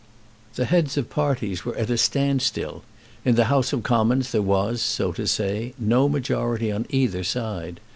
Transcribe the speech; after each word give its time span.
The 0.55 0.65
heads 0.65 0.97
of 0.97 1.11
parties 1.11 1.63
were 1.63 1.75
at 1.75 1.91
a 1.91 1.95
standstill. 1.95 2.81
In 3.23 3.35
the 3.35 3.43
House 3.53 3.71
of 3.71 3.83
Commons 3.83 4.31
there 4.31 4.41
was, 4.41 4.81
so 4.81 5.11
to 5.11 5.27
say, 5.27 5.75
no 5.77 6.09
majority 6.09 6.71
on 6.71 6.87
either 6.89 7.23
side. 7.23 7.79